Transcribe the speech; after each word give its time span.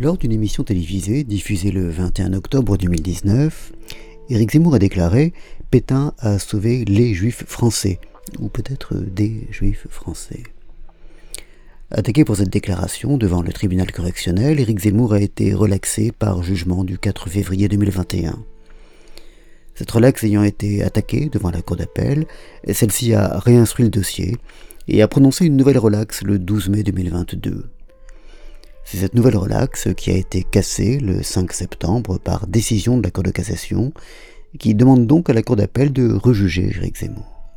Lors 0.00 0.16
d'une 0.16 0.30
émission 0.30 0.62
télévisée 0.62 1.24
diffusée 1.24 1.72
le 1.72 1.90
21 1.90 2.32
octobre 2.34 2.76
2019, 2.76 3.72
Éric 4.30 4.52
Zemmour 4.52 4.76
a 4.76 4.78
déclaré 4.78 5.32
Pétain 5.72 6.14
a 6.18 6.38
sauvé 6.38 6.84
les 6.84 7.14
juifs 7.14 7.44
français, 7.48 7.98
ou 8.38 8.48
peut-être 8.48 8.94
des 8.94 9.48
juifs 9.50 9.88
français. 9.90 10.44
Attaqué 11.90 12.24
pour 12.24 12.36
cette 12.36 12.52
déclaration 12.52 13.18
devant 13.18 13.42
le 13.42 13.52
tribunal 13.52 13.90
correctionnel, 13.90 14.60
Éric 14.60 14.78
Zemmour 14.78 15.14
a 15.14 15.20
été 15.20 15.52
relaxé 15.52 16.12
par 16.12 16.44
jugement 16.44 16.84
du 16.84 16.96
4 16.96 17.28
février 17.28 17.66
2021. 17.66 18.38
Cette 19.74 19.90
relaxe 19.90 20.22
ayant 20.22 20.44
été 20.44 20.80
attaquée 20.84 21.28
devant 21.28 21.50
la 21.50 21.60
cour 21.60 21.74
d'appel, 21.74 22.24
celle-ci 22.72 23.14
a 23.14 23.40
réinstruit 23.40 23.86
le 23.86 23.90
dossier 23.90 24.36
et 24.86 25.02
a 25.02 25.08
prononcé 25.08 25.44
une 25.44 25.56
nouvelle 25.56 25.78
relaxe 25.78 26.22
le 26.22 26.38
12 26.38 26.68
mai 26.68 26.82
2022. 26.84 27.64
C'est 28.90 28.96
cette 28.96 29.12
nouvelle 29.12 29.36
relaxe 29.36 29.88
qui 29.98 30.10
a 30.10 30.16
été 30.16 30.42
cassée 30.42 30.98
le 30.98 31.22
5 31.22 31.52
septembre 31.52 32.18
par 32.18 32.46
décision 32.46 32.96
de 32.96 33.02
la 33.02 33.10
Cour 33.10 33.22
de 33.22 33.30
cassation, 33.30 33.92
qui 34.58 34.74
demande 34.74 35.06
donc 35.06 35.28
à 35.28 35.34
la 35.34 35.42
Cour 35.42 35.56
d'appel 35.56 35.92
de 35.92 36.10
rejuger 36.10 36.70
Éric 36.74 36.96
Zemmour. 36.96 37.50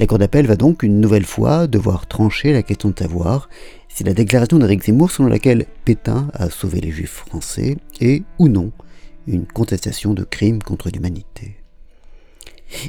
La 0.00 0.06
Cour 0.06 0.16
d'appel 0.16 0.46
va 0.46 0.56
donc 0.56 0.82
une 0.82 1.02
nouvelle 1.02 1.26
fois 1.26 1.66
devoir 1.66 2.06
trancher 2.06 2.54
la 2.54 2.62
question 2.62 2.88
de 2.88 2.98
savoir 2.98 3.50
si 3.90 4.04
la 4.04 4.14
déclaration 4.14 4.58
d'Éric 4.58 4.84
Zemmour 4.84 5.10
selon 5.10 5.28
laquelle 5.28 5.66
Pétain 5.84 6.30
a 6.32 6.48
sauvé 6.48 6.80
les 6.80 6.92
juifs 6.92 7.22
français 7.26 7.76
est 8.00 8.22
ou 8.38 8.48
non 8.48 8.72
une 9.26 9.44
contestation 9.44 10.14
de 10.14 10.24
crime 10.24 10.62
contre 10.62 10.88
l'humanité. 10.88 11.56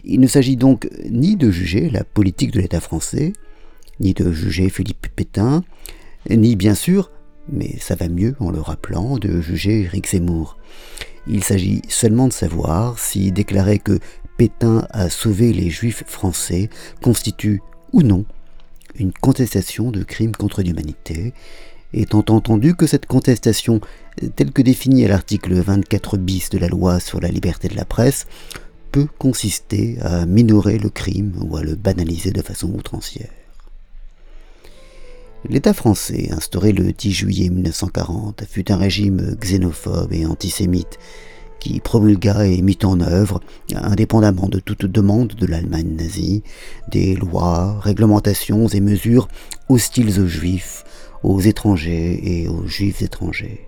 Il 0.05 0.21
ne 0.21 0.27
s'agit 0.27 0.55
donc 0.55 0.87
ni 1.09 1.35
de 1.35 1.51
juger 1.51 1.89
la 1.89 2.05
politique 2.05 2.51
de 2.51 2.61
l'État 2.61 2.79
français, 2.79 3.33
ni 3.99 4.13
de 4.13 4.31
juger 4.31 4.69
Philippe 4.69 5.07
Pétain, 5.13 5.65
ni 6.29 6.55
bien 6.55 6.73
sûr, 6.73 7.11
mais 7.51 7.77
ça 7.79 7.95
va 7.95 8.07
mieux 8.07 8.35
en 8.39 8.51
le 8.51 8.61
rappelant, 8.61 9.17
de 9.17 9.41
juger 9.41 9.81
Éric 9.81 10.09
Zemmour. 10.09 10.57
Il 11.27 11.43
s'agit 11.43 11.81
seulement 11.89 12.27
de 12.27 12.33
savoir 12.33 12.99
si 12.99 13.31
déclarer 13.31 13.79
que 13.79 13.99
Pétain 14.37 14.87
a 14.91 15.09
sauvé 15.09 15.51
les 15.51 15.69
juifs 15.69 16.03
français 16.07 16.69
constitue 17.01 17.61
ou 17.91 18.01
non 18.01 18.25
une 18.99 19.13
contestation 19.13 19.91
de 19.91 20.03
crime 20.03 20.35
contre 20.35 20.61
l'humanité, 20.61 21.33
étant 21.93 22.25
entendu 22.29 22.75
que 22.75 22.87
cette 22.87 23.05
contestation, 23.05 23.79
telle 24.35 24.51
que 24.51 24.61
définie 24.61 25.05
à 25.05 25.09
l'article 25.09 25.53
24 25.53 26.17
bis 26.17 26.49
de 26.49 26.57
la 26.57 26.67
loi 26.67 26.99
sur 26.99 27.19
la 27.19 27.29
liberté 27.29 27.67
de 27.67 27.75
la 27.75 27.85
presse, 27.85 28.25
peut 28.91 29.07
consister 29.17 29.97
à 30.01 30.25
minorer 30.25 30.79
le 30.79 30.89
crime 30.89 31.33
ou 31.41 31.57
à 31.57 31.63
le 31.63 31.75
banaliser 31.75 32.31
de 32.31 32.41
façon 32.41 32.69
outrancière. 32.69 33.29
L'État 35.45 35.73
français, 35.73 36.29
instauré 36.31 36.71
le 36.71 36.91
10 36.91 37.11
juillet 37.11 37.49
1940, 37.49 38.43
fut 38.49 38.71
un 38.71 38.75
régime 38.75 39.35
xénophobe 39.39 40.11
et 40.11 40.25
antisémite 40.25 40.97
qui 41.59 41.79
promulgua 41.79 42.45
et 42.47 42.61
mit 42.61 42.77
en 42.83 42.99
œuvre, 43.01 43.41
indépendamment 43.73 44.47
de 44.47 44.59
toute 44.59 44.85
demande 44.85 45.33
de 45.33 45.45
l'Allemagne 45.45 45.95
nazie, 45.95 46.43
des 46.91 47.15
lois, 47.15 47.79
réglementations 47.79 48.67
et 48.67 48.79
mesures 48.79 49.27
hostiles 49.69 50.19
aux 50.19 50.27
juifs, 50.27 50.83
aux 51.23 51.39
étrangers 51.39 52.19
et 52.23 52.47
aux 52.47 52.67
juifs 52.67 53.01
étrangers. 53.01 53.67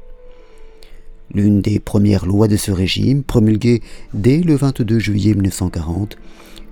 L'une 1.33 1.61
des 1.61 1.79
premières 1.79 2.25
lois 2.25 2.47
de 2.47 2.57
ce 2.57 2.71
régime, 2.71 3.23
promulguée 3.23 3.81
dès 4.13 4.39
le 4.39 4.55
22 4.55 4.97
juillet 4.99 5.33
1940, 5.33 6.17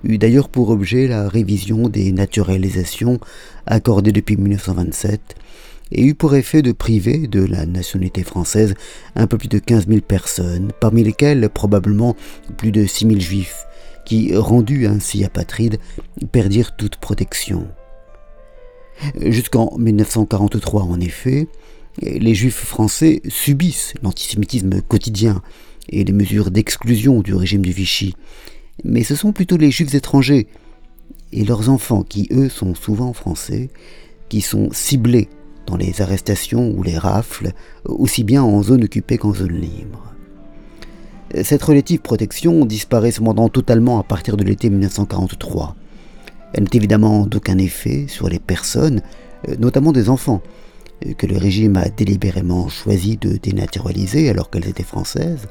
eut 0.04 0.18
d'ailleurs 0.18 0.48
pour 0.48 0.70
objet 0.70 1.06
la 1.06 1.28
révision 1.28 1.88
des 1.88 2.12
naturalisations 2.12 3.18
accordées 3.66 4.12
depuis 4.12 4.36
1927 4.36 5.34
et 5.92 6.04
eut 6.04 6.14
pour 6.14 6.34
effet 6.34 6.62
de 6.62 6.72
priver 6.72 7.26
de 7.26 7.44
la 7.44 7.66
nationalité 7.66 8.22
française 8.22 8.74
un 9.14 9.26
peu 9.26 9.38
plus 9.38 9.48
de 9.48 9.58
15 9.58 9.88
000 9.88 10.00
personnes, 10.00 10.72
parmi 10.80 11.02
lesquelles 11.02 11.48
probablement 11.48 12.16
plus 12.56 12.72
de 12.72 12.84
6 12.84 13.06
000 13.06 13.20
juifs, 13.20 13.64
qui, 14.04 14.34
rendus 14.36 14.86
ainsi 14.86 15.24
apatrides, 15.24 15.78
perdirent 16.32 16.76
toute 16.76 16.96
protection. 16.96 17.68
Jusqu'en 19.20 19.76
1943, 19.78 20.82
en 20.82 21.00
effet, 21.00 21.46
les 22.02 22.34
juifs 22.34 22.64
français 22.64 23.22
subissent 23.28 23.94
l'antisémitisme 24.02 24.82
quotidien 24.82 25.42
et 25.88 26.04
les 26.04 26.12
mesures 26.12 26.50
d'exclusion 26.50 27.20
du 27.22 27.34
régime 27.34 27.62
du 27.62 27.72
Vichy, 27.72 28.14
mais 28.84 29.02
ce 29.02 29.14
sont 29.14 29.32
plutôt 29.32 29.56
les 29.56 29.70
juifs 29.70 29.94
étrangers 29.94 30.48
et 31.32 31.44
leurs 31.44 31.68
enfants, 31.68 32.02
qui 32.02 32.28
eux 32.32 32.48
sont 32.48 32.74
souvent 32.74 33.12
français, 33.12 33.70
qui 34.28 34.40
sont 34.40 34.68
ciblés 34.72 35.28
dans 35.66 35.76
les 35.76 36.00
arrestations 36.00 36.70
ou 36.70 36.82
les 36.82 36.96
rafles, 36.96 37.52
aussi 37.84 38.24
bien 38.24 38.42
en 38.42 38.62
zone 38.62 38.84
occupée 38.84 39.18
qu'en 39.18 39.34
zone 39.34 39.60
libre. 39.60 40.14
Cette 41.42 41.62
relative 41.62 42.00
protection 42.00 42.64
disparaît 42.64 43.10
cependant 43.10 43.50
totalement 43.50 43.98
à 43.98 44.02
partir 44.02 44.38
de 44.38 44.44
l'été 44.44 44.70
1943. 44.70 45.76
Elle 46.54 46.64
n'a 46.64 46.70
évidemment 46.72 47.26
d'aucun 47.26 47.58
effet 47.58 48.06
sur 48.08 48.30
les 48.30 48.38
personnes, 48.38 49.02
notamment 49.58 49.92
des 49.92 50.08
enfants, 50.08 50.40
que 51.18 51.26
le 51.26 51.36
régime 51.36 51.76
a 51.76 51.90
délibérément 51.90 52.68
choisi 52.68 53.18
de 53.18 53.36
dénaturaliser 53.36 54.30
alors 54.30 54.48
qu'elles 54.48 54.68
étaient 54.68 54.82
françaises. 54.82 55.48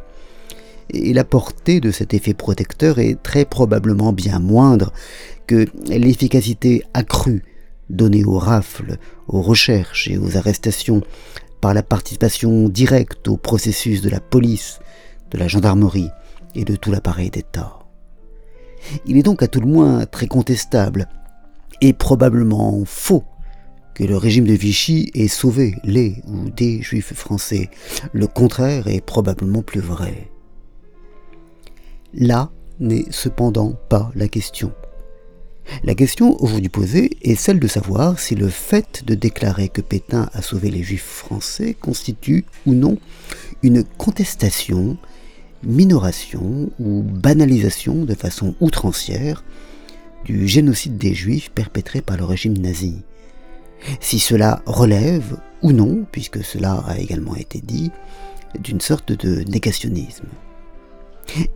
Et 0.89 1.13
la 1.13 1.23
portée 1.23 1.79
de 1.79 1.91
cet 1.91 2.13
effet 2.13 2.33
protecteur 2.33 2.99
est 2.99 3.21
très 3.21 3.45
probablement 3.45 4.13
bien 4.13 4.39
moindre 4.39 4.93
que 5.45 5.65
l'efficacité 5.87 6.83
accrue 6.93 7.43
donnée 7.89 8.23
aux 8.25 8.37
rafles, 8.37 8.97
aux 9.27 9.41
recherches 9.41 10.07
et 10.07 10.17
aux 10.17 10.37
arrestations 10.37 11.01
par 11.61 11.73
la 11.73 11.83
participation 11.83 12.69
directe 12.69 13.27
au 13.27 13.37
processus 13.37 14.01
de 14.01 14.09
la 14.09 14.19
police, 14.19 14.79
de 15.31 15.37
la 15.37 15.47
gendarmerie 15.47 16.09
et 16.55 16.63
de 16.63 16.75
tout 16.75 16.91
l'appareil 16.91 17.29
d'État. 17.29 17.79
Il 19.05 19.17
est 19.17 19.23
donc 19.23 19.41
à 19.43 19.47
tout 19.47 19.59
le 19.59 19.67
moins 19.67 20.05
très 20.05 20.27
contestable 20.27 21.07
et 21.81 21.93
probablement 21.93 22.83
faux 22.85 23.23
que 23.93 24.03
le 24.03 24.15
régime 24.15 24.45
de 24.45 24.53
Vichy 24.53 25.09
ait 25.15 25.27
sauvé 25.27 25.75
les 25.83 26.21
ou 26.27 26.49
des 26.49 26.81
juifs 26.81 27.13
français. 27.13 27.69
Le 28.13 28.27
contraire 28.27 28.87
est 28.87 29.01
probablement 29.01 29.63
plus 29.63 29.79
vrai. 29.79 30.29
Là 32.13 32.51
n'est 32.79 33.05
cependant 33.09 33.73
pas 33.89 34.11
la 34.15 34.27
question. 34.27 34.71
La 35.83 35.95
question 35.95 36.41
aujourd'hui 36.41 36.69
posée 36.69 37.17
est 37.21 37.35
celle 37.35 37.59
de 37.59 37.67
savoir 37.67 38.19
si 38.19 38.35
le 38.35 38.47
fait 38.47 39.03
de 39.05 39.15
déclarer 39.15 39.69
que 39.69 39.81
Pétain 39.81 40.29
a 40.33 40.41
sauvé 40.41 40.69
les 40.69 40.83
juifs 40.83 41.03
français 41.03 41.75
constitue 41.79 42.45
ou 42.65 42.73
non 42.73 42.97
une 43.63 43.83
contestation, 43.83 44.97
minoration 45.63 46.71
ou 46.79 47.01
banalisation 47.03 48.05
de 48.05 48.13
façon 48.13 48.55
outrancière 48.61 49.43
du 50.23 50.47
génocide 50.47 50.97
des 50.97 51.13
juifs 51.13 51.51
perpétré 51.51 52.01
par 52.01 52.17
le 52.17 52.23
régime 52.23 52.57
nazi. 52.57 52.95
Si 53.99 54.19
cela 54.19 54.61
relève 54.65 55.37
ou 55.61 55.71
non, 55.71 56.05
puisque 56.11 56.43
cela 56.43 56.83
a 56.87 56.97
également 56.97 57.35
été 57.35 57.61
dit, 57.61 57.91
d'une 58.59 58.81
sorte 58.81 59.11
de 59.11 59.43
négationnisme. 59.43 60.27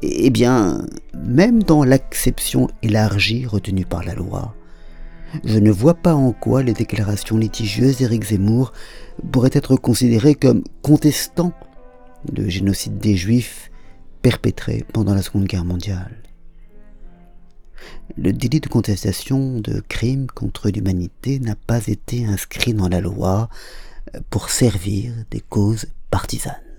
Eh 0.02 0.30
bien, 0.30 0.86
même 1.14 1.64
dans 1.64 1.84
l'acception 1.84 2.70
élargie 2.82 3.46
retenue 3.46 3.86
par 3.86 4.04
la 4.04 4.14
loi, 4.14 4.56
je 5.46 5.60
ne 5.60 5.72
vois 5.72 5.94
pas 5.94 6.14
en 6.14 6.34
quoi 6.34 6.62
les 6.62 6.74
déclarations 6.74 7.38
litigieuses 7.38 7.98
d'Éric 7.98 8.26
Zemmour 8.26 8.74
pourraient 9.32 9.50
être 9.54 9.78
considérées 9.78 10.36
comme 10.36 10.64
contestant 10.82 11.54
le 12.36 12.50
génocide 12.50 12.98
des 12.98 13.16
Juifs 13.16 13.72
perpétré 14.22 14.86
pendant 14.94 15.16
la 15.16 15.22
Seconde 15.22 15.46
Guerre 15.46 15.66
mondiale. 15.66 16.22
Le 18.18 18.34
délit 18.34 18.60
de 18.60 18.68
contestation 18.68 19.60
de 19.60 19.82
crimes 19.88 20.28
contre 20.28 20.70
l'humanité 20.70 21.40
n'a 21.40 21.56
pas 21.56 21.88
été 21.88 22.26
inscrit 22.26 22.74
dans 22.74 22.90
la 22.90 23.00
loi 23.00 23.50
pour 24.30 24.50
servir 24.50 25.14
des 25.32 25.40
causes 25.40 25.88
partisanes. 26.10 26.71